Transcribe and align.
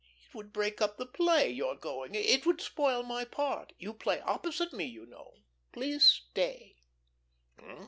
"It 0.27 0.33
would 0.33 0.51
break 0.51 0.81
up 0.81 0.97
the 0.97 1.05
play 1.05 1.51
your 1.51 1.75
going. 1.75 2.15
It 2.15 2.43
would 2.47 2.59
spoil 2.59 3.03
my 3.03 3.23
part. 3.23 3.73
You 3.77 3.93
play 3.93 4.19
opposite 4.21 4.73
me, 4.73 4.85
you 4.85 5.05
know. 5.05 5.31
Please 5.71 6.23
stay." 6.31 6.77